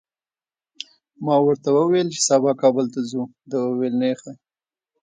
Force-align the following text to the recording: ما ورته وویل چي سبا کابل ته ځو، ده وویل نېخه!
ما 1.25 1.35
ورته 1.45 1.69
وویل 1.71 2.07
چي 2.15 2.19
سبا 2.29 2.51
کابل 2.61 2.85
ته 2.93 2.99
ځو، 3.09 3.23
ده 3.49 3.57
وویل 3.61 3.95
نېخه! 4.01 4.31